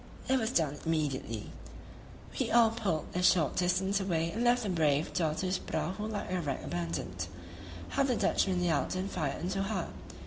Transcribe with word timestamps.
It 0.27 0.39
was 0.39 0.49
done 0.49 0.79
immediately; 0.83 1.51
we 2.39 2.49
all 2.49 2.71
pulled 2.71 3.05
a 3.13 3.21
short 3.21 3.55
distance 3.55 3.99
away 3.99 4.31
and 4.31 4.43
left 4.43 4.63
the 4.63 4.69
brave 4.69 5.13
Datoo's 5.13 5.59
prahu 5.59 6.09
like 6.09 6.31
a 6.31 6.41
wreck 6.41 6.63
abandoned. 6.63 7.27
How 7.89 8.01
the 8.01 8.15
Dutchmen 8.15 8.63
yelled 8.63 8.95
and 8.95 9.11
fired 9.11 9.43
into 9.43 9.61
her! 9.61 9.89